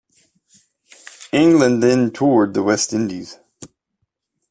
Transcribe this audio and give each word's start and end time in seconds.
England 1.31 1.83
then 1.83 2.09
toured 2.09 2.55
the 2.55 2.63
West 2.63 2.91
Indies. 2.91 3.37